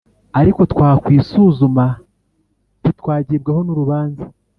[0.39, 1.85] Ariko twakwisuzuma,
[2.81, 4.23] ntitwagibwaho n'urubanza.